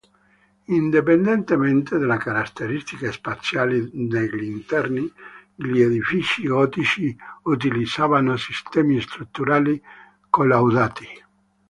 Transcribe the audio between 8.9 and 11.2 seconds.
strutturali collaudati.